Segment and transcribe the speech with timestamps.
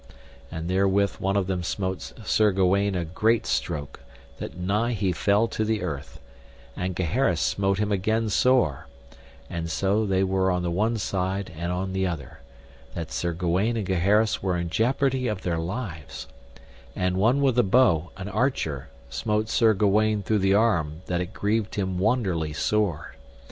[0.51, 3.99] And therewith one of them smote Sir Gawaine a great stroke
[4.39, 6.19] that nigh he fell to the earth,
[6.75, 8.87] and Gaheris smote him again sore,
[9.47, 12.39] and so they were on the one side and on the other,
[12.95, 16.25] that Sir Gawaine and Gaheris were in jeopardy of their lives;
[16.95, 21.31] and one with a bow, an archer, smote Sir Gawaine through the arm that it
[21.31, 23.13] grieved him wonderly sore.